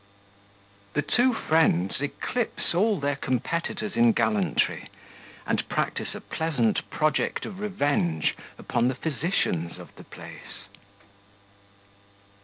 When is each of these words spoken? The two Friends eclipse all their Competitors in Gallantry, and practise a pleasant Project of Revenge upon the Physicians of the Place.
The 0.95 1.03
two 1.03 1.31
Friends 1.35 2.01
eclipse 2.01 2.73
all 2.73 2.99
their 2.99 3.15
Competitors 3.15 3.95
in 3.95 4.13
Gallantry, 4.13 4.89
and 5.45 5.69
practise 5.69 6.15
a 6.15 6.21
pleasant 6.21 6.89
Project 6.89 7.45
of 7.45 7.59
Revenge 7.59 8.35
upon 8.57 8.87
the 8.87 8.95
Physicians 8.95 9.77
of 9.77 9.95
the 9.97 10.03
Place. 10.03 10.65